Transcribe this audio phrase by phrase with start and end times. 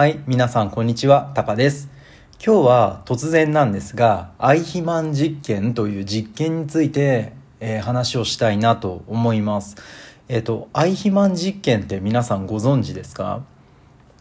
[0.00, 1.90] はい、皆さんこんにちは、タカです。
[2.42, 9.76] 今日は突然なんですが、アイヒマン実験という実験について、えー話をしたいなと思います。
[10.28, 13.42] えっ、と、アイヒマン実験って皆さんご存知ですか？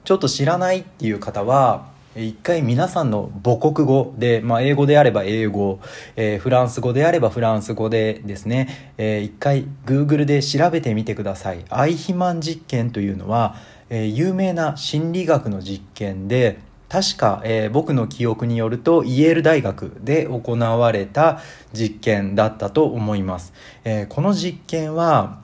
[0.04, 5.80] ちょっと知らないっていう方は、えー一回皆さんの母国語で、まあ、英語であれば英語、
[6.18, 11.64] えーフランス語であればフランス語でですね、えー一回 Google で調べてみてください。
[11.70, 13.56] アイヒマン実験というのは、
[13.90, 21.40] えー有名な心理学の実験で、確か、えー僕の記憶によるとイェール大学で行われた
[21.74, 23.54] 実験だったと思います。
[23.84, 25.42] えーこの実験は、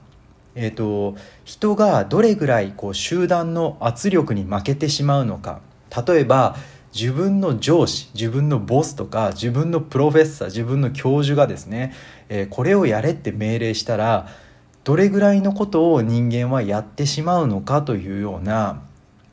[0.55, 5.59] えー、と人がどれぐらいこう集団の圧力に負けてしまうのか
[6.07, 6.55] 例えば
[6.93, 11.93] 自分の上司自分のボスとか自分のプロフェッサー自分の教授がですね、
[12.29, 14.29] えーこれをやれって命令したら
[14.85, 18.81] どれぐらいのことを人間はやってしまうのかというような、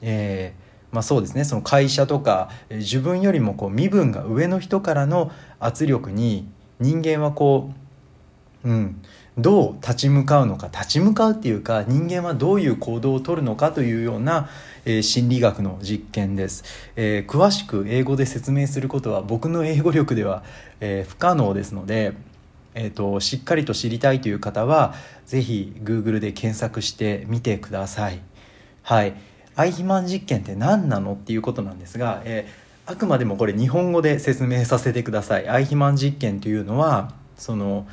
[0.00, 1.44] えーまあ、そうですね。
[1.44, 6.48] その会社とか自分よりもこう身分が上の人からの圧力に
[6.80, 7.82] 人間はこう
[8.64, 9.02] うん、
[9.36, 14.48] どう立ち向かうのか立ち向かうっていうか人間はどういう行動をとるのかというような、
[14.84, 16.64] えー心理学の実験です、
[16.96, 20.44] えー詳しく英語で説明することは僕の英語力では、
[20.80, 22.12] えー不可能ですので、
[22.74, 24.94] えー、としっかりと知りたいという方は
[25.26, 28.20] ぜひ Google で検索してみてください。
[28.82, 29.14] はい。
[29.54, 35.48] アイヒマン実験って何なのっていうことなんですが、えーあくまでもこれ日本語で説明させてください。
[35.48, 37.86] アイヒマン実験というのはその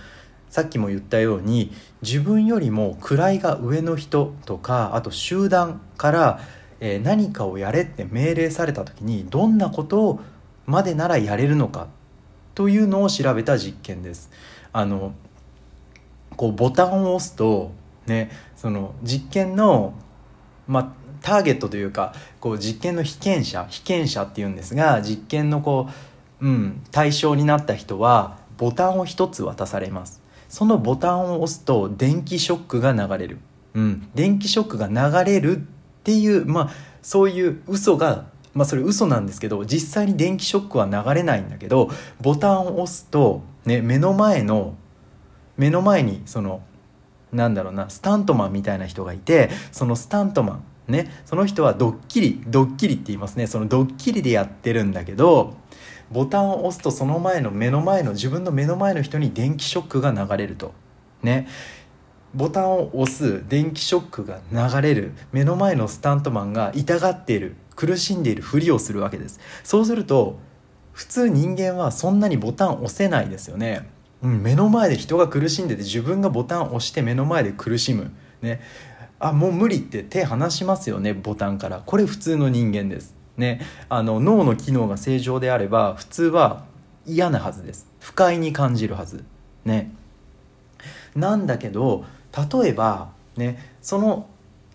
[0.50, 1.72] さっきも言ったように
[2.02, 6.40] 自分よりも位が上の人とかあと集団から、
[6.80, 10.22] え何かをやれって命令された時にどんなことを
[10.66, 11.88] までならやれるのか
[12.56, 14.32] というのを調べた実験です。
[14.72, 15.14] あの
[16.36, 17.72] こうボタンを押すと
[18.06, 19.94] ねその実験の
[20.68, 25.90] まあターゲットというかこう実験の被験者被験者っていうんですが実験のこ
[26.42, 30.22] う、うん、対象になった人はボタンを一つ渡されます。
[30.50, 33.38] そのボタンを押すと電気ショックが流れる、
[33.76, 35.62] うん、電気ショックが流れるっ
[36.04, 36.70] ていうまあ
[37.04, 41.90] そういう嘘がまあそれ嘘なんですけど実際に電気ショックは流れないんだけど
[42.22, 44.76] ボタンを押すと、ね、目の前の
[45.58, 46.62] 目の前にその
[47.32, 53.48] なんだろうなスタントマンみたいな人がいてそのスタントマンねその人はドッキリドッキリって言いますね。
[53.48, 55.56] そのドッキリでやってるんだけど
[56.12, 60.74] ボタンを押すとその前の目の前の自分の目の前の人に電気ショックが流れると。
[61.22, 61.48] ね。
[62.34, 67.56] ボタンを押す電気ショックが流れる目の前のスタントマンが痛がっている。
[67.80, 69.40] 苦しんでいるふりをするわけです。
[69.64, 70.38] そうすると
[70.92, 73.90] 普通人間はそんなにボタン押せないですよね、
[74.22, 78.12] うん、目の前で人が苦しんでて自分がボタン押して目の前で苦しむ。
[78.42, 78.60] ね。
[79.18, 81.82] あもう無理って手離しますよねボタンから。
[81.86, 83.16] これ普通の人間です。
[83.38, 83.62] ね。
[83.88, 86.66] あの脳の機能が正常であれば普通は
[87.06, 87.90] 嫌なはずです。
[88.02, 89.24] 不快に感じるはず。
[89.64, 89.94] ね。
[91.16, 92.04] なんだけど
[92.52, 94.28] 例えばねその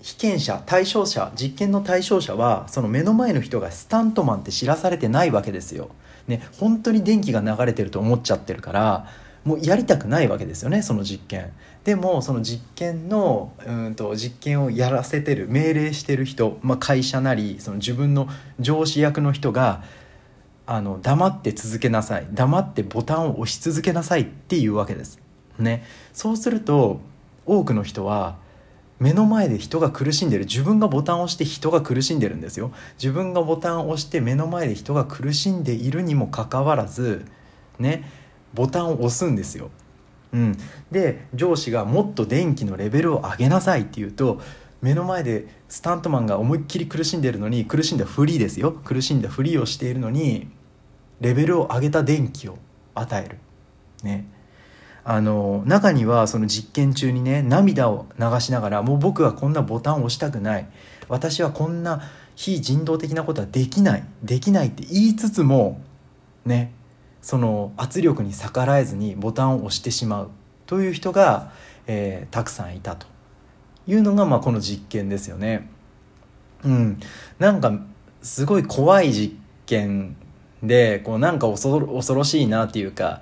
[0.05, 5.89] 被験者対象者実験の対象者はその目の前の人がスタントマンって知らされてないわけですよ。
[6.29, 9.09] ね本当に電気が流れてると思っちゃってるから
[9.45, 11.53] もうやりたくないわけですよねその実験。
[11.85, 18.29] でもその実験のうんと実験をやらせてる命令してる人、まあ、会社なりその自分の
[18.61, 19.83] 上司役の人が
[20.67, 25.19] あの黙って続けなさい黙ってボタンを押し続けなさいっていうわけです。
[25.59, 27.01] ね、そうすると
[27.47, 28.44] 多くの人は
[29.05, 30.47] 目の前で人が苦しんでる。
[30.47, 32.73] 自分がボタンを押して人が苦しんでるんですよ。
[32.97, 37.27] 自分がボタンを押して目の前で人が苦しんでいるにもかかわらず
[37.79, 38.09] ね
[38.55, 39.71] ボタンを押すんですよ、
[40.33, 40.57] うん、
[40.91, 44.41] で上司がもっと電気のレベルを上げなさいって言うと
[44.81, 48.73] 目の前でスタントマンが思いっきり苦しんでるのに苦しんだフリーですよ。
[48.73, 50.49] 苦しんだフリーをしているのに
[51.21, 52.59] レベルを上げた電気を
[52.95, 53.39] 与える。
[54.03, 54.27] ね。
[55.05, 60.67] あの中にはその実験中にね涙を流しながらもう僕はこんなボタンを押したくない。
[61.09, 62.03] 私はこんな
[62.35, 64.05] 非人道的なことはできない。
[64.23, 65.81] できないって言いつつも
[66.47, 66.73] ね
[67.21, 70.31] その圧力に逆らえずにボタンを押してしまう。
[70.67, 71.53] という人が、
[71.87, 73.07] えーたくさんいたと。
[73.87, 75.69] いうのが、まあ、この実験ですよね。
[76.65, 77.01] うん、
[77.39, 77.79] なんか
[78.23, 79.37] すごい怖い実
[79.67, 80.17] 験
[80.63, 83.21] でこうなんか恐ろ恐ろしいなっていうか、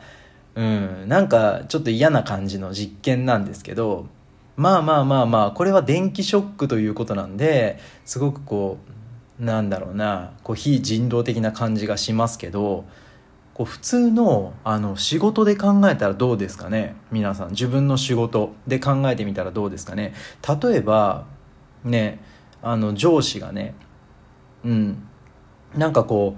[0.55, 4.07] うん、なんかちょっと嫌な感じの実験なんですけど
[4.57, 8.79] まあまあまあまあこれは電気ショックということなんですごくこ
[9.41, 12.85] うなんだろうなこう非人道的な感じがしますけど
[13.55, 16.97] こう普通のあの仕事で考えたらどうですかね？
[17.11, 20.15] 皆さん自分の仕事で考えてみたらどうですかね？
[20.63, 21.27] 例えば
[21.85, 22.21] ね
[22.63, 23.75] あの上司がね
[24.65, 25.09] うん。
[25.77, 26.37] なんかこ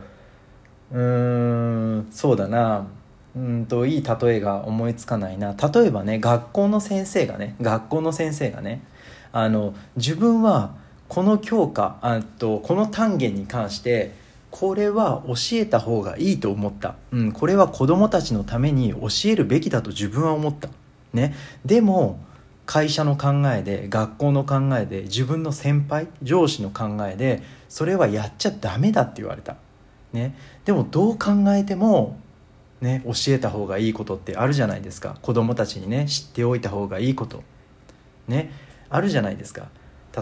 [0.93, 2.87] ううーんそうだな。
[3.37, 5.55] うんといい例えが思いつかないな。
[5.55, 8.83] 例えばね学校の先生がね学校の先生がね
[9.33, 10.75] あの自分は
[11.09, 14.13] この教科あとこの単元に関して
[14.51, 20.69] これは教えた方がいいと思った、うん、これは子どもたちのために教えるべきだと自分は思った、
[21.13, 21.35] ね、
[21.65, 22.21] でも
[22.65, 29.57] 会社の考えで学校の考えで自分の先輩上司の考えでそれはやっちゃダメだって言われた、
[30.13, 32.17] ね、でもどう考えても、
[32.85, 35.17] ね、教えた方がいいことってあるじゃないですか。
[35.23, 37.43] 子どもたちにね知っておいた方がいいこと。
[38.29, 38.53] ね
[38.91, 39.69] あるじゃないですか。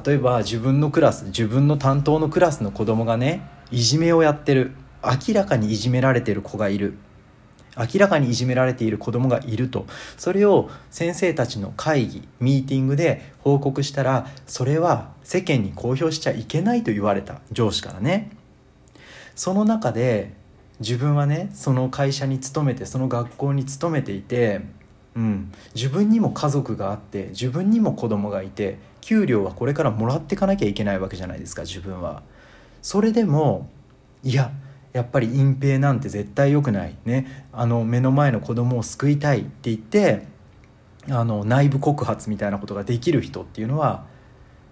[0.05, 4.73] 例えば自分のクラス自分の担当のクラスの子供がねいじめをやってる。
[5.05, 6.94] 明らかにいじめられてる子がいる。
[7.76, 9.87] 明らかにいじめられている子供がいると。
[10.17, 18.31] それを先生たちの会議ミーティングで報告したらそれは世間に公表しちゃいけないと言われた上司からね。
[19.35, 20.35] その中で
[20.82, 24.62] 自分はねその会社に勤めてその学校に勤めていて、
[25.14, 32.23] うん、自分にも家族があって自分にも子供がいて給料はこれからもらっていかなきゃいけないわけじゃないですか自分は。
[32.82, 33.69] それでも
[34.25, 34.50] いや
[34.93, 40.26] やっぱり隠蔽なんて絶対良くないねあの目の前の子供を救いたいって言って
[41.08, 44.05] あの内部告発みたいなことができる人っていうのは、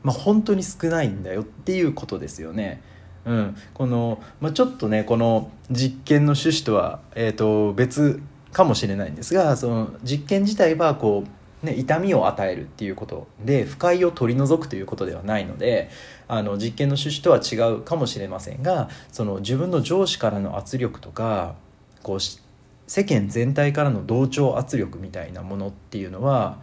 [0.02, 2.82] まあ、本当に少ないんだよっていうことですよね。
[3.24, 8.22] うん、この、まあ、ちょっとねこの実験の趣旨とは、えーと別
[8.52, 11.30] かもしれないんですがその実験自体はこう
[11.62, 15.90] ね、痛みを与えるっていうことで不快を取り除くということではないので
[16.26, 21.54] あの実験の趣旨とは違うかもしれませんがその自分の上司からの圧力とか
[22.02, 26.58] こう世間全体からの同調圧力みたいなものっていうのは、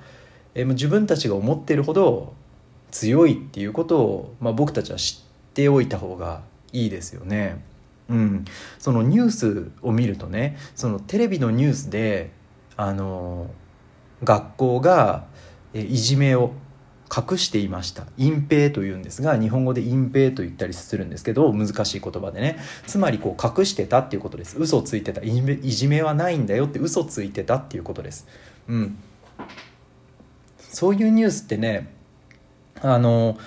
[0.55, 2.33] え自分たちが思ってるほど
[2.91, 5.26] 強いっていうことを、まあ、僕たちは知って
[5.57, 7.63] ておいた方がいいですよね。
[8.09, 8.45] うん、
[8.77, 12.31] そのニュースを見るとねそのテレビのニュースで
[12.77, 13.49] あの
[14.23, 15.25] 学校が
[15.73, 16.53] いじめを
[17.09, 18.05] 隠していました。
[18.17, 22.59] 隠蔽というんですが日本語で隠蔽と言ったりするんですけど難しい言葉でね。
[22.85, 24.57] つまりこう隠してたっていうことです。
[24.59, 25.21] 嘘ついてた。
[25.23, 25.31] い
[25.71, 28.27] じめはないんだよって嘘ついてたっていうことです。
[28.67, 28.97] うん。
[30.59, 31.91] そういうニュースってね
[32.81, 33.37] あの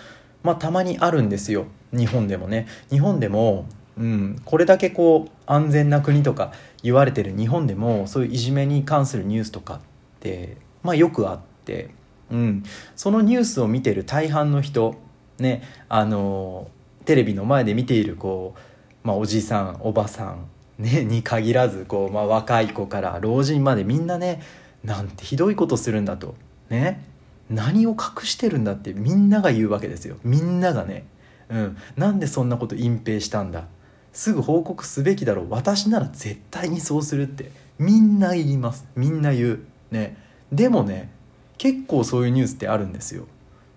[0.42, 1.66] まあたまにあるんですよ。
[1.92, 2.66] 日本でもね。
[2.90, 3.66] 日本でも
[4.00, 6.52] うん、これだけこう安全な国とか
[6.82, 9.80] 言われてる日本でもそういういじめに関するニュースとかっ
[10.20, 11.90] てまあよくあって、
[12.30, 12.62] うん、
[12.96, 14.94] そのニュースを見てる大半の人
[15.38, 16.68] ねあの
[17.04, 20.48] テレビの前で見ているこう、まあ、おじさんおばさん、
[20.78, 24.42] ね、に限らずこう、まあ、若い子から老人までみんなね
[24.82, 26.34] なんてひどいことするんだと
[26.70, 27.08] ね。
[27.50, 30.16] 何を隠してるんだってみんなが言うわけですよ。
[30.22, 31.04] みんながね、
[31.50, 33.66] うん、なんでそんなこと隠蔽したんだ？
[34.12, 35.46] すぐ報告すべきだろう。
[35.50, 37.50] 私なら絶対にそうするって。
[37.78, 38.86] みんな言います。
[38.94, 39.60] みんな言う。
[39.90, 40.16] ね。
[40.52, 41.10] でもね
[41.58, 43.26] 結構そういうニュースってあるんですよ。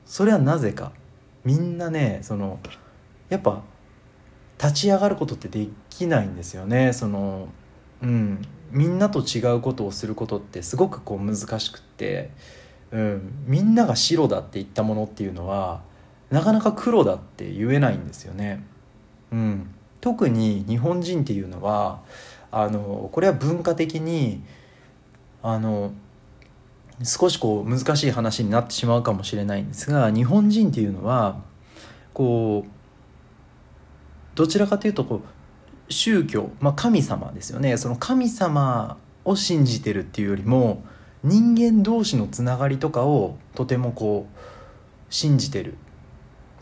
[0.06, 0.92] それはなぜか。
[1.44, 2.60] みんなねその
[3.30, 3.64] やっぱ
[4.62, 6.94] 立ち上がることってできないんですよね。
[6.94, 7.50] その
[8.02, 8.42] うん。
[8.72, 12.32] みんなと違うことをすることってすごくこう難しくって、
[12.92, 15.84] うん、みんなが白だって言ったものっていうのは
[16.34, 18.66] なかなか黒だって言えないんですよね。
[19.32, 19.68] うん、
[20.02, 22.02] 特に日本人っていうのは
[22.52, 24.42] あのこれは文化的に
[25.44, 25.94] あの
[27.04, 31.40] 少しこう難しい話になってしまうかもしれないんですが日本人っていうのは
[32.16, 32.70] こう
[34.34, 37.78] どちらかというとこう宗教、まあ、神様ですよね。
[37.78, 40.84] その神様を信じてるっていうよりも
[41.24, 45.76] 人間同士のつながりとかをとてもこう信じてる。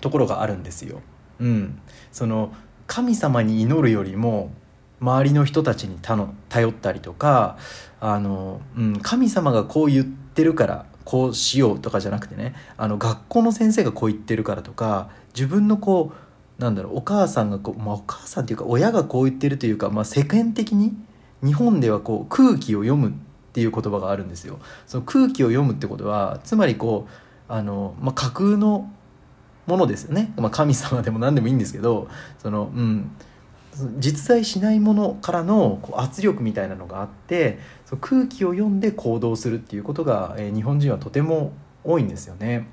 [0.02, 1.02] ところがあるんですよ。
[1.40, 1.80] うん、
[2.12, 2.54] その
[2.88, 4.52] 神様に祈るよりも
[5.00, 7.58] 周りの人たちに頼ったりとか
[8.00, 16.14] あの、うん、神様がこう言ってるからこうしようとかじゃなくてねあの学校の先生がこう言ってるからとか自分のこ
[16.60, 20.94] うなんだろうお母さんがこう、まあ、お母さんっていうか親がこう言ってるというか、まあ、世間的に
[21.44, 23.14] 日本ではこう空気を読むっ
[23.54, 24.60] ていう言葉があるんですよ。
[24.86, 27.12] その空気を読むってことはつまりこう
[27.52, 28.92] あの、まあ、架空の
[29.72, 32.08] ものですよね、まあ、神様でも何でもいいんですけど
[32.40, 33.12] そのうん。
[34.00, 41.54] 実在しないものからのこう圧力みたいなのがあってその空気を読んで行動するっていうことが、えー、日本人はとても
[41.86, 42.68] 多いんですよね。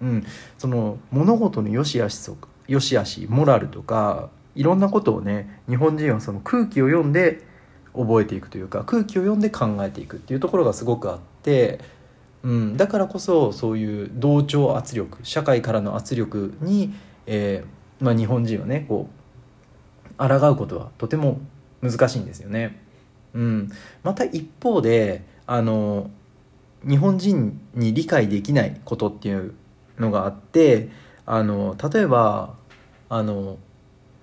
[0.00, 0.26] うん、
[0.56, 2.30] その物事の良し悪し
[2.68, 7.42] 良し悪しモラルとかいろんなことをね日本人はその空気を読んで
[7.94, 11.80] 覚えていくというか空気を読んで考えていくっていうところがすごくあって、
[12.46, 16.94] うん、だからこそそういう同調圧力社会からの圧力に、
[17.26, 19.10] えーまあ、日本人はねこ
[20.16, 21.40] う抗うことはとても
[21.82, 22.80] 難しいんですよね。
[23.34, 23.70] うん、
[24.04, 26.08] また一方であの
[26.88, 29.52] 日本人に理解できないことっていう
[29.98, 30.88] のがあって
[31.26, 32.54] あの例えば
[33.08, 33.58] あの、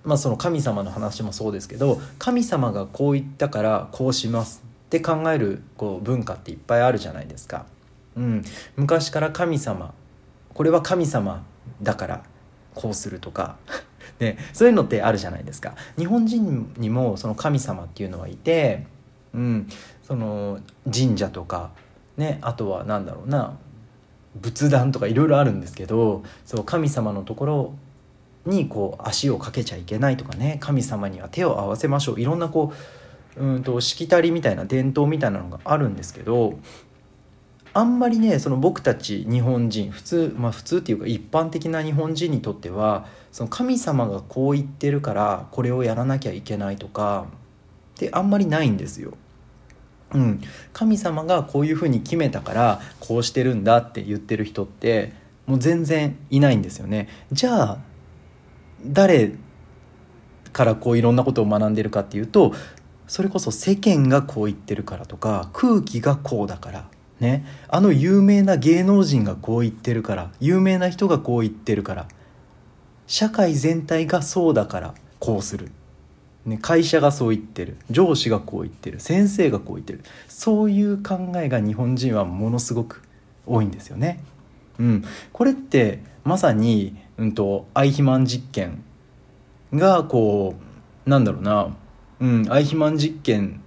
[0.02, 7.66] まあ、その神様の話もそうですけど神様がこう言ったからこうしますって考えるこう文化っていっぱいあるじゃないですか。
[8.16, 8.42] うん、
[8.76, 9.94] 昔から神様。
[10.52, 11.44] これは神様
[11.82, 12.24] だから
[12.74, 13.56] こうするとか。
[14.20, 15.74] ね、そういうのってあるじゃないですか。
[15.98, 18.86] 日本人にもその神様っていうのはいて、
[19.34, 19.68] うん、
[20.04, 20.60] その
[20.92, 21.70] 神社とか、
[22.16, 23.56] ね、あとは何だろうな
[24.36, 27.74] 仏壇とかいろいろあるんですけどそう神様のところ
[28.46, 32.20] にこう足をかけちゃいけないとかね神様には手を合わせましょう。
[32.20, 32.72] いろんなこ
[33.36, 36.58] ううんとしきたりみたいな伝統みたいなのがあるんですけど
[37.76, 47.26] あんまりねその僕たち日本人普通まあ普通っていうか一般的な日本人にとってはその神様がこう言ってるからこれをやらなきゃいけないとか
[47.96, 49.14] ってあんまりないんですよ。
[50.12, 50.40] うん、
[50.72, 55.12] 神様がこういうふうに決めたからこうしてるんだって言ってる人って
[55.46, 57.08] もう全然いないんですよね。
[57.32, 57.78] じゃあ
[58.86, 59.32] 誰
[60.52, 62.54] からこういろんなことを学んでるかっていうと
[63.08, 66.88] それこそ世間がこう言ってるからとか空気がこうだから
[67.20, 67.44] ね。
[67.68, 72.08] あの有名な芸能人がこう言ってるから有名な人がこう言ってるから
[73.06, 75.70] 社会全体がそうだからこうする、
[76.46, 77.76] ね、会社がそう言ってる。
[77.90, 79.00] 上司がこう言ってる。
[79.00, 80.02] 先生がこう言ってる。
[80.28, 83.02] そういう考えが日本人はものすごく
[83.46, 84.20] 多いんですよね。
[84.78, 88.82] うん、これってまさに、うんと、アイヒマン実験
[89.72, 90.56] がこ
[91.06, 91.76] うなんだろうな、
[92.20, 93.60] うん、アイヒマン実験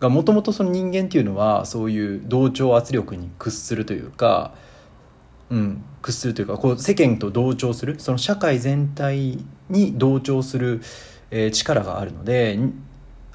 [0.00, 4.54] がもともとその人間っていうのはそういう同調圧力に屈するというか
[5.50, 9.38] うん、屈するというかこう世間と同調するその社会全体
[9.68, 10.80] に同調する、
[11.30, 12.58] えー、力があるので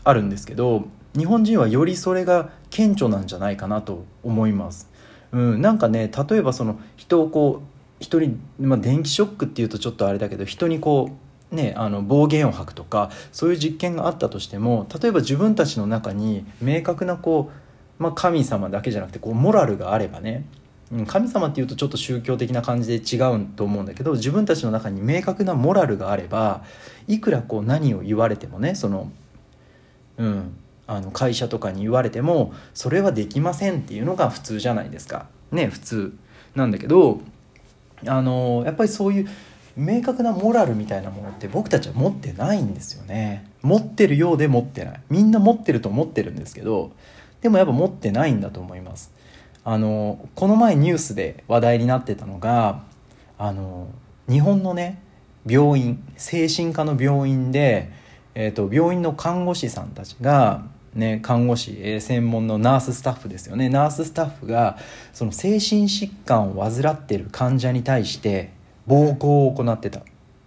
[0.03, 4.89] あるんですけど日本人はよりそれが顕著なんじゃないかなと思います。
[5.31, 11.24] うん、なんかね例えばその人をこう人に、まあ、電気ショックっていうとちょっとあれだけど人にこう
[11.55, 17.51] ね、あの暴言を吐くとかそういう実験があったとしても例えば自分たちの中に明確なこ
[17.99, 20.45] う、まあ、神様だけじゃなくてこうモラルがあればね
[21.07, 26.63] 神様っていうとちょっと宗教的な感じで違うと思うんだけど自分たちの中に明確なモラルがあれば
[27.07, 29.11] いくらこう何を言われてもねその、
[30.17, 35.27] うん、あの会社とかに言われてもそれはできませんっていうのが普通じゃないですか。
[35.51, 36.13] ね普通
[36.53, 37.21] なんだけど
[38.07, 39.29] あのやっぱりそういう
[39.75, 43.49] 明確なモラルみたいなものって僕たちは持ってないんですよね。
[43.61, 45.01] 持ってるようで持ってない。
[45.09, 46.91] みんな持ってると思ってるんですけど
[47.41, 49.11] でもやっぱ持ってないんだと思います。
[49.63, 52.83] あのこの前ニュースで話題になってたのが
[53.37, 53.87] あの
[54.29, 55.01] 日本のね
[55.47, 57.91] 病院精神科の病院で、
[58.33, 60.63] えーと、病院の看護師さんたちが、
[60.95, 63.69] ね、看護師、えー、専門のナーススタッフですよね。
[63.69, 64.77] ナーススタッフが
[65.13, 68.51] その精神疾患を患っている患者に対して
[68.87, 70.01] 暴行を行ってた。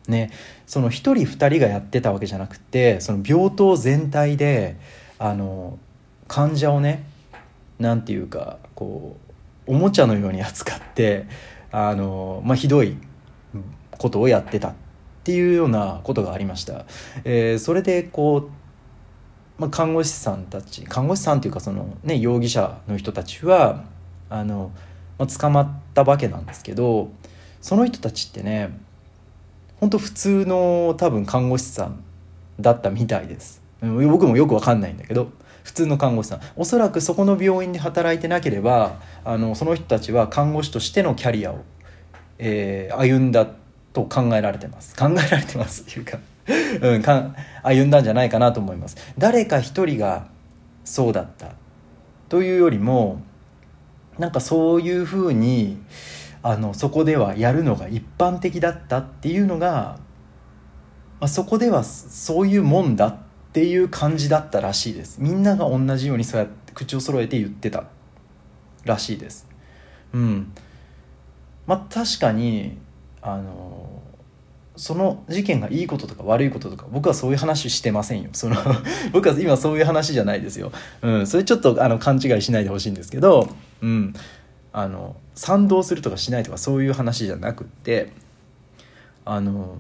[0.09, 0.31] ね、
[0.67, 4.77] その1人2人がやってたわけじゃなくてその病棟全体で
[5.19, 5.79] あの
[6.29, 7.05] 患者をね
[7.79, 9.19] なんていうかこ
[9.67, 11.27] うおもちゃのように扱って
[11.71, 12.97] あの、まあ、ひどい
[13.99, 14.75] ことをやってたっ
[15.25, 16.87] ていうようなことがありました。
[17.25, 18.49] えー、それでこ
[19.59, 23.85] う、まあ、看護師さんたち看護師さんっていうかその、ね、容疑者の人たちは
[24.31, 24.73] あの、
[25.19, 27.11] まあ、捕まったわけなんですけど
[27.61, 28.71] その人たちってね
[29.81, 32.03] 本当普通の多分看護師さん
[32.61, 33.63] だったみたいです。
[33.81, 35.31] 僕もよくわかんないんだけど
[35.63, 36.41] 普通の看護師さん。
[36.57, 41.61] おそらくそこの病院で働いてなければあのその人たちは看護師としてのキャリアを、
[42.39, 43.47] えー、歩んだ
[43.93, 44.97] と考えられてます。
[44.97, 46.19] 考えられてますっていうか
[46.81, 48.97] うん、か歩んだんじゃないかなと思います。
[49.19, 50.27] 誰か一人が
[50.85, 51.53] そうだった
[52.29, 53.21] というよりも
[54.19, 55.79] なんかそういうふうに
[56.49, 59.99] あのそこではやるのが一般的だったっていうのが、
[61.21, 63.17] まあ、そこではそういうもんだっ
[63.53, 65.19] ていう感じだったらしいです。
[65.21, 67.85] みんなが同じようにそうやって口を揃えて言ってた
[68.87, 69.47] らしいです。
[70.15, 70.51] うん。
[71.67, 72.79] まあ確かに
[73.21, 74.01] あの
[74.75, 78.31] その事件がいいこととか悪いこととか僕はそういう話してませんよ。
[78.33, 78.57] その
[79.13, 83.51] 僕は今そういう話じゃないですよ、うん、それちょっとあの勘違いしないでほしいんですけど、
[83.83, 84.15] うん、
[84.73, 88.13] あの賛同するとかしないとかそういう話じゃなくって
[89.25, 89.79] あの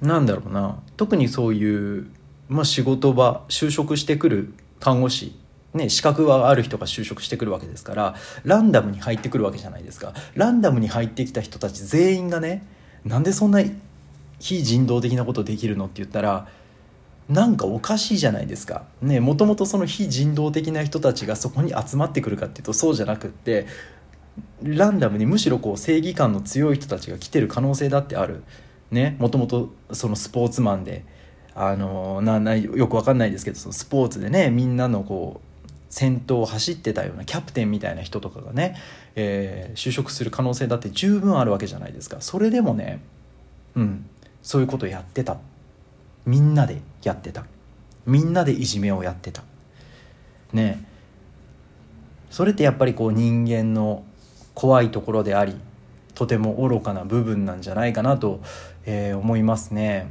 [0.00, 2.10] なんだろうな特にそういう
[2.48, 5.36] まあ、仕事場就職してくる看護師
[5.74, 12.66] ね、資格がある人が就職してくるわけですからランダムに入ってくるわけじゃないですかランダムに入ってきた人たち全員がね
[13.04, 13.60] なんでそんな
[14.38, 16.48] 非人道的なことできるのって言ったら
[17.28, 18.84] なんかおかしいじゃないですか。
[19.02, 23.66] ねもともとその非人道的な人たちがそこに集まってくるかっていうとそうじゃなくって
[24.62, 28.42] ランダムにむしろこう正義感の強い人たちが来てる可能性だってある。
[28.90, 29.16] ね？
[29.18, 31.04] もともとそのスポーツマンで。
[31.58, 38.76] あのななよくわかんないですけどそのスポーツでねみんなのこう先頭を走ってたようなキャプテンみたいな人とかがね、
[39.14, 42.18] えー、就職する可能性だって十分あるわけじゃないですか。
[42.20, 43.00] それでもね
[43.74, 44.06] うん
[44.42, 45.38] そういうことやってた。
[46.26, 47.46] みんなでやってた。
[48.04, 49.42] みんなでいじめをやってた。
[50.52, 50.84] ね？
[52.30, 54.04] それってやっぱりこう人間の
[54.56, 55.54] 怖いところであり
[56.14, 58.40] とても愚かな部分なんじゃないかなと、
[58.86, 60.10] えー、思いますね。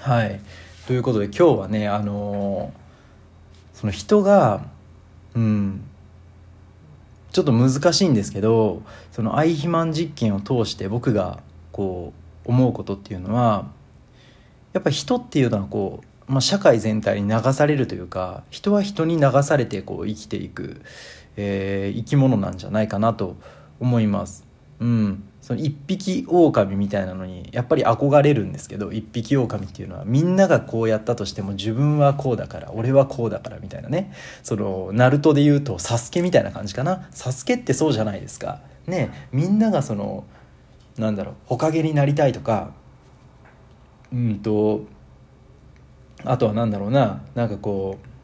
[0.00, 0.40] はい
[0.86, 4.64] ということで今日はねあのー、その人が
[5.34, 5.82] うん
[7.30, 11.40] ちょっと難しいんですけどそのアイヒマン実験を通して僕が
[11.72, 12.14] こ
[12.46, 13.66] う思うことっていうのは
[14.72, 20.80] やっぱ人っていうのはこう、まあ、社会全体に流されるというか人は人に流されてこう生きていく、
[21.36, 23.36] えー、生き物なんじゃないかなと
[23.80, 24.46] 思います。
[24.78, 34.12] うん、その一匹狼みたいなのにやっぱり憧れるんですけど一匹狼っていうのはみんながこうやったとしても自分はこうだから俺はこうだからみたいなね。
[34.42, 37.08] そのナルトで言うとサスケみたいな感じかな。
[37.10, 38.60] サスケってそうじゃないですか。
[38.86, 39.28] ね。
[39.32, 40.24] みんながその
[40.98, 42.72] なんだろうほかげになりたいとか
[44.12, 44.84] うんと
[46.24, 47.22] あとは何だろうな。
[47.34, 48.15] なんかこう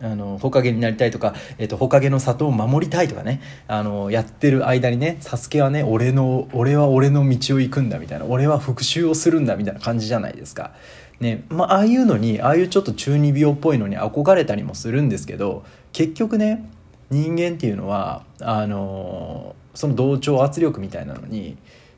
[0.00, 10.72] あのほかげになりたいとか、えっと、ほかげの里を守りたいとかねあのやってる間にねサスケはね俺の俺は俺の道を行くんだみたいな俺は復讐をするんだみたいな感じじゃないですか。
[11.20, 16.70] ねまあ、ああいうのにああいうちょっと中二病っぽいのに憧れたりもするんですけど結局ね
[17.10, 21.56] 人間っていうのはあのその同調圧力みたいなのに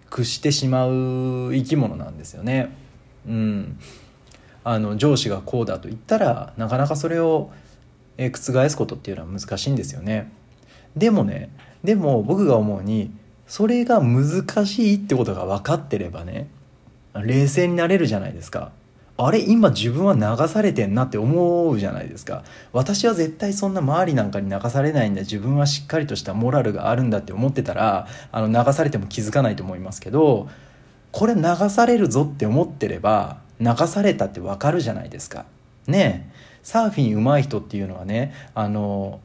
[0.08, 2.74] 屈してしまう生き物なんですよね。
[3.26, 3.78] うん、
[4.64, 7.50] あの上司がこうだと言ったらなかなかそれを
[8.20, 10.30] え覆すことっていうのは難しいんですよね。
[10.94, 11.50] でもね
[11.82, 13.10] でも僕が思うに
[13.46, 16.48] それが難しいってことが分かってればね
[17.14, 18.72] 冷静になれるじゃないですか。
[19.16, 30.48] あれ今自分は流されてんなって思うじゃないですか私は絶対そんな周りなんかに流されないんだ自分はしっかりとしたモラルがあるんだって思ってたらあの流されても気づかないと思いますけど
[31.12, 35.44] これ流されるぞって思ってれば流されたってわかるじゃないですか。
[35.86, 39.20] ねえサーフィン上手い人っていうのはねあの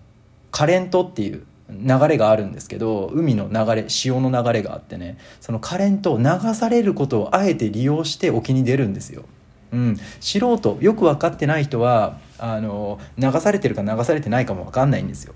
[0.52, 9.24] カレントっていう流れがあるんですけど海の流れ潮の流れがあってねそのカレントを流されることをあえて利用して沖に出るんですよ。
[9.72, 15.34] うん、素人よく分かってない人はあの流されてるか流されてないかも分かんないんですよ。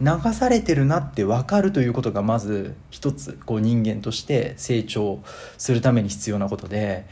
[0.00, 5.20] 流されてるなって分かるということがまず一つこう人間として成長
[5.58, 7.06] するために必要なことで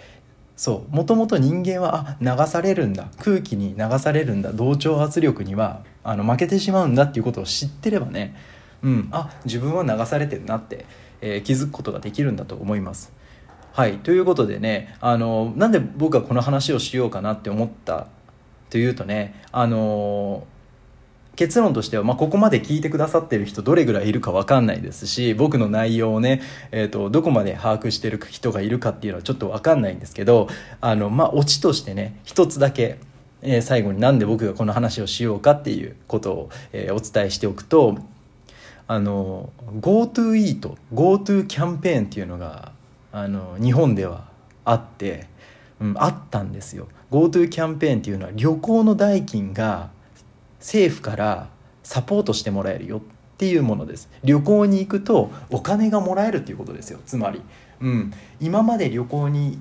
[0.58, 8.34] そうもともと人間はあ流されるんだ空気に流されるんだ同調圧力にはあの負けてしまうんだっていうことを知ってればね
[8.82, 10.84] うんあ自分は流されてるなって、
[11.20, 13.12] えー、気づくことができるんだと思います。
[13.72, 18.08] はいということでねあのなんで僕がこの話をしようかなって思った
[18.68, 20.44] というとねあの
[21.38, 30.48] 結論としては、まあ、ここまで聞いてくださってる人どれぐらいいるか分かんないですし僕の内容をね、えーと、どこまで把握してる人がいるかっていうのはちょっと分かんないんですけど
[30.80, 32.98] あの、まあ、オチとしてね一つだけ、
[33.42, 37.96] えー、最後になんで僕がこの話をしようかっていうことを、えー、お伝えしておくと
[38.88, 42.72] あの GoTo イート GoTo キャンペーンっていうのが
[43.12, 44.26] あの日本では
[44.64, 45.28] あって、
[45.80, 46.88] うん、あったんですよ。
[47.12, 49.96] GoTo キャンペーンっていうのは旅行の代金が
[50.58, 51.48] 政府から
[51.82, 53.00] サポートしてもらえるよっ
[53.38, 54.10] ていうものです。
[54.24, 57.00] 旅行に行くとお金がもらえるっていうことですよ。
[57.06, 57.40] つまり、
[57.80, 59.58] うん、今まで旅行に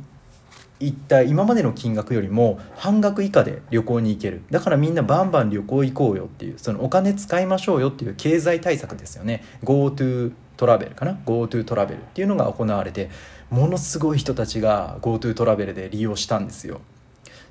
[0.80, 4.42] 行った今までの金額よりも半額以下で旅行に行ける。
[4.52, 9.44] だからみんなバンバン旅行行こうよっていうそのお金使いましょうよっていう経済対策ですよね。
[9.64, 13.10] GoTo トラベルかな？GoTo トラベルっていうのが行われて
[13.50, 16.82] ものすごい人たちが GoTo トラベルで利用したんですよ。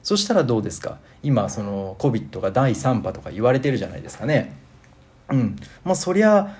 [0.06, 0.98] そしたらどうですか？
[1.24, 4.56] 今その COVID が第3波とか言われてるじゃないですかね。
[5.28, 5.56] うん。
[5.82, 6.56] まあそりゃ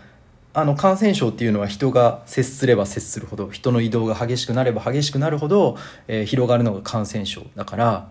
[0.53, 5.77] あの感染症っていうのは人が接すれば接するほど人の移動が激しくなれば激しくなるほど、
[6.09, 8.11] えー、広がるのが感染症だから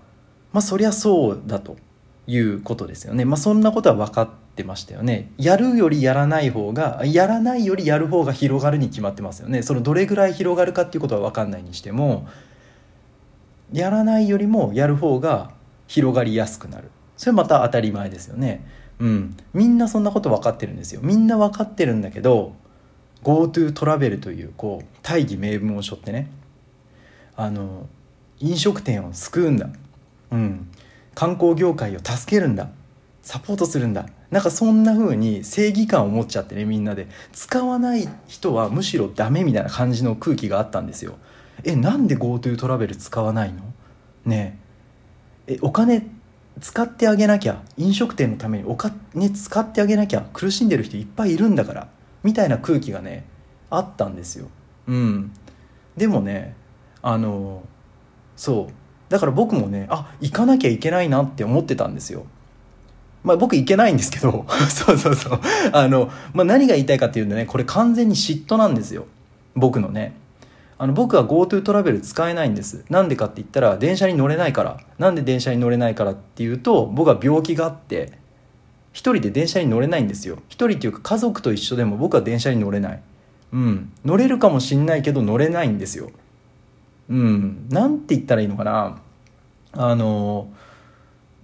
[0.54, 1.76] まあそりゃそうだと
[2.28, 3.26] いうことですよね。
[3.26, 5.32] まあそんなことは分かってましたよね。
[5.38, 9.64] やるよりやらない方がやらないよりやる方が広がるに決まってますよね。
[9.64, 12.26] そのどれぐらい広がるかっていうことは分かんないにしても
[13.76, 15.52] やらないよりもやる方が
[15.88, 16.90] 広がりやすくなる。
[17.18, 18.66] それまた当たり前ですよね。
[19.00, 19.38] うん。
[19.54, 21.02] みんなそんなこと分かってるんですよ。
[21.04, 22.54] みんな分かってるんだけど
[23.24, 26.30] GoTo トラベルというこう大義名分を背負ってね。
[27.36, 27.88] あの
[28.40, 29.68] 飲食店を救うんだ、
[30.32, 30.70] うん、
[31.14, 32.70] 観光業界を助けるんだ。
[33.24, 34.08] サポートするんだ。
[34.32, 37.08] なんかそんな風に正義感を持っちゃってねみんなで。
[37.34, 41.18] 使わない人はむしろダメみたいな感じの空気があったんですよ。
[41.66, 43.62] えなんで GoTo トラベル使わないの？
[44.26, 44.60] ね
[45.48, 45.58] え。
[45.62, 46.08] お金
[46.62, 47.62] 使ってあげなきゃ。
[47.78, 50.26] 飲食店のためにお金使ってあげなきゃ。
[50.34, 51.88] 苦しんでる人いっぱいいるんだから。
[52.24, 53.26] みたいな空気がね
[53.70, 54.48] あったんですよ。
[54.88, 55.32] うん。
[55.98, 56.56] でもね
[57.02, 57.64] あの
[58.36, 58.74] そう。
[59.10, 62.26] だから僕もねあ行かなきゃいけないなって思ってたんですよ。
[63.24, 64.46] まあ僕行けないんですけど。
[64.70, 65.40] そうそうそう。
[65.72, 69.08] あの、まあ、何が言いたいかっていうとねこれ完全に嫉妬なんですよ。
[69.56, 70.14] 僕のね。
[70.78, 72.84] あの僕は GoTo トラベル使えないんです。
[72.90, 74.80] なんでかって言ったら電車に乗れないから。
[74.98, 78.12] なんで電車に乗れないからっていうと僕は病気があって
[78.92, 80.38] 一人で電車に乗れないんですよ。
[80.50, 83.02] 一人っていうか家族と一緒でも僕は電車に乗れない。
[83.54, 83.92] うん。
[84.04, 86.12] 乗れるかもしんないけど乗れないんですよ。
[87.10, 87.68] うん。
[87.70, 89.00] なんて言ったらいいのかな。
[89.74, 90.50] あの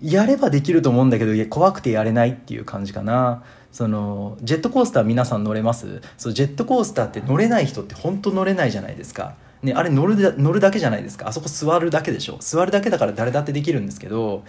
[0.01, 3.43] やればできると思うんだけどいや怖くてやれないっていう感じかな。
[3.71, 6.01] そのジェットコースター皆さん乗れます？
[6.17, 11.29] そうジェットコースターって乗れない人って本当乗れないじゃないですか、ね、あれ乗る乗るだけじゃないですか。
[11.29, 12.37] あそこ座るだけでしょ。
[12.41, 14.43] 座るだけだから誰だってできるんですけど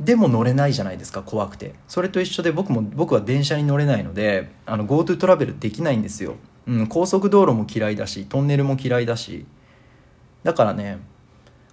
[0.00, 1.74] でも乗れないじゃないですか怖くて。
[1.86, 6.34] それと一緒で僕も僕は電車に乗れないのであの GoTo トラベルできないんですよ、
[6.66, 9.46] うん、高速道路も嫌いだしトンネルも嫌いだし。
[10.42, 10.98] だからね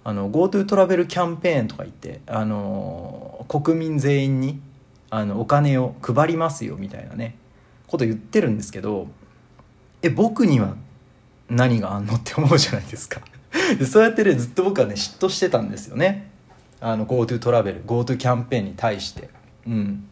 [0.04, 4.60] GoTo トラベルキャンペーンとか言ってあの国民全員に
[5.10, 7.36] あのお金を配りますよみたいなね
[7.86, 9.08] こと言ってるんですけど
[10.02, 10.76] え僕には
[11.48, 13.20] 何があんのって思うじゃないですか。
[13.78, 16.30] でそうやってねずっと僕はね嫉妬してたんですよね。
[16.80, 19.30] GoTo トラベル GoTo キャンペーンに対して。
[19.66, 20.08] うん。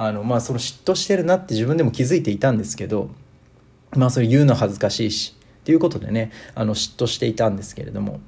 [0.00, 3.10] あのまあその嫉妬してるなって自分でも気づいていたんですけど
[3.96, 5.34] まあそれ言うの恥ずかしいし
[5.68, 8.20] っていうことでねあの嫉妬していたんですけれども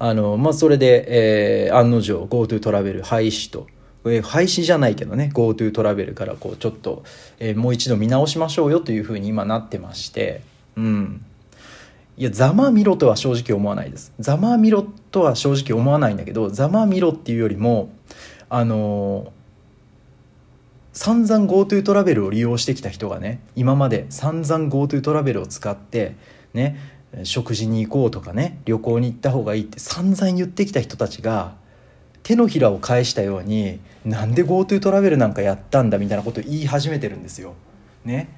[0.00, 3.68] あのまあそれで、えー、案の定 GoTo トラベル廃止と
[4.04, 7.04] え廃止じゃないけどね GoTo トラベルからこうちょっと、
[7.38, 10.42] えー、もう一度見直しましょうよというふうに今なってまして
[10.74, 11.24] うん。
[12.16, 14.12] いやざまみろとは正直思わないです。
[14.18, 17.92] ざまみろとは正直思わないんだけどざまみろっていうよりも
[18.48, 19.30] あのー、
[20.92, 26.16] 散々 GoTo トラベルを利用してきた人がね今まで散々 GoTo トラベルを使って
[26.54, 26.76] ね
[27.24, 31.54] 食事に行こうとかね旅行に行った方がいいって散々言ってきた人たちが
[32.22, 37.54] 手のひらを返したようになんで GoTo トラベルなんかやったんだみたいなことを言い始めてるんですよ。
[38.04, 38.28] ね。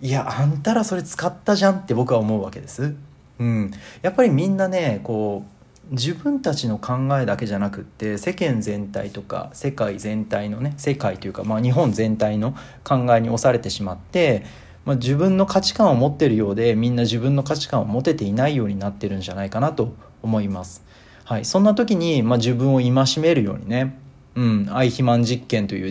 [0.00, 2.94] いやあんたらそれ使ったじゃんって僕は思うわけです。
[3.38, 3.70] うん、
[4.02, 5.44] やっぱりみんなねこ
[5.90, 14.44] う自分たちの考えだけじゃなくって世間全体とか世界全体のね世界というか、まあ、日本全体の考えに押されてしまって、
[14.86, 20.84] まあ、自分の価値観を持ってるようでみんな自分の価値観を持てていないようになってるんじゃないかなと思います。
[21.24, 23.98] はい、そんな時に、まあ、自分を戒めるようにね、
[24.36, 25.86] うん、愛肥満実験という、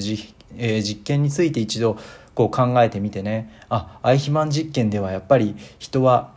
[0.58, 1.98] えー、実験について一度
[2.34, 3.54] こう考えてみてね。
[3.68, 6.32] あ愛肥満実験ではやっぱり人は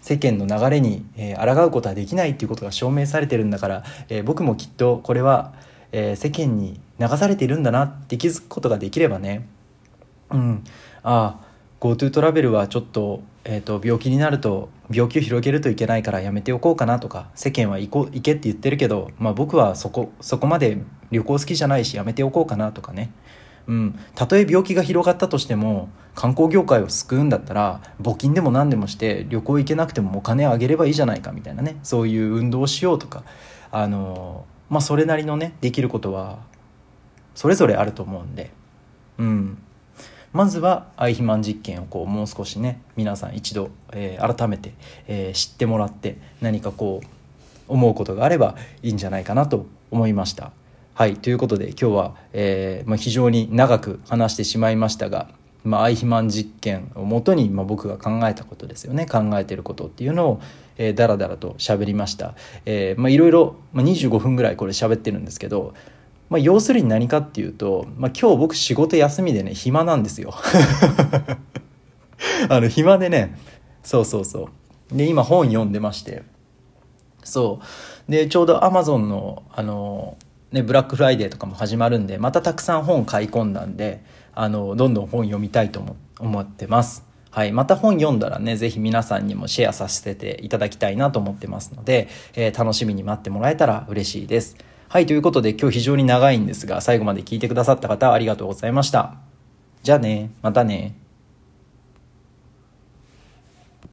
[0.00, 5.54] 世間の流れに、えー、抗うことはできないっていうことが証明されてるんだから、えー、僕もきっとこれは、
[5.90, 9.48] えー、世間に流されているんだなって気づくことができればね。
[10.30, 10.64] うん。
[11.02, 11.53] ああ
[11.84, 20.78] GoTo トラベルはちょっと,、えーと、病気になると病気を広げるといけないからやめておこうかなとか世間は行こ行けって言ってるけど、まあ、僕はそこそこまで
[21.10, 23.12] 旅行好きじゃないしやめておこうかなとかね。
[23.66, 31.76] うん、たとえ病気が広がったとしても観光業界を救うんだったら募金でも何でもして旅行行けなくてもお金あげればいいじゃないかみたいなね。
[31.82, 33.24] そういう運動をしようとか。
[33.70, 36.38] あのまあそれなりのねできることは
[37.34, 38.52] それぞれあると思うんで。
[39.18, 39.58] うん。
[40.34, 44.74] まずは愛肥満実験をこうもう少しね皆さん一度、えー、改めて、
[45.06, 47.06] えー、知ってもらって何かこう
[47.68, 50.50] 思うことがあればいいんじゃないかなと思いました。
[50.94, 55.28] はいということで今日は、えーまあ、非常に長く話してしまいましたが、
[55.64, 60.40] まあ、愛肥満実験をもとに、まあ、僕が考えたことですよね考えてることっていうのを、
[60.78, 65.74] えー、だらだらと喋りました、えーまあ、いろいろ、まあ、25分ぐらいこれ喋ってるんですけど
[66.30, 70.34] まあ、要するに何かっていうと、まあ、今日僕仕事休みでね暇なんですよ。
[72.48, 73.36] あの暇でね
[73.82, 74.48] そうそうそ
[74.92, 74.96] う。
[74.96, 76.22] で今本読んでまして。
[77.22, 77.60] そ
[78.08, 78.10] う。
[78.10, 80.16] でちょうどアマゾンのあの
[80.52, 84.02] ねブラックフライデーとかも始まるんでまたたくさん本買い込んだんで
[84.34, 87.04] あのどんどん本読みたいと思ってます。
[87.34, 87.52] はい。
[87.52, 94.56] また本読んだらね、ぜひ皆さんにもシェアさせていただきたいなと思ってますので、えー、楽しみに待ってもらえたら嬉しいです。
[94.88, 99.14] はい、ということで今日非常に長いんですが、最後まで聞いてくださった方ありがとうございました。
[99.82, 100.94] じゃあね、またね。